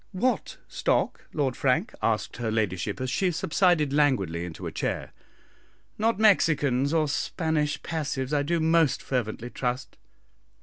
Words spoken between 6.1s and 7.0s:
Mexicans